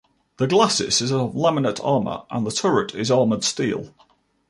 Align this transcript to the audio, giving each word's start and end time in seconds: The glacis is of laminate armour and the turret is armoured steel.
The 0.37 0.47
glacis 0.47 0.99
is 0.99 1.11
of 1.11 1.33
laminate 1.35 1.79
armour 1.85 2.23
and 2.31 2.43
the 2.43 2.49
turret 2.51 2.95
is 2.95 3.11
armoured 3.11 3.43
steel. 3.43 3.93